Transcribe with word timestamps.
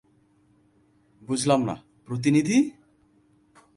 বুঝলাম 1.21 1.61
না, 1.63 1.75
প্রতিনিধি? 2.05 2.57